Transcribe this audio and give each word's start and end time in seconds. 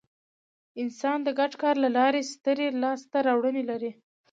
انسان 0.81 1.17
د 1.23 1.29
ګډ 1.39 1.51
کار 1.61 1.75
له 1.83 1.89
لارې 1.97 2.21
سترې 2.31 2.67
لاستهراوړنې 2.81 3.63
لرلې. 3.69 3.91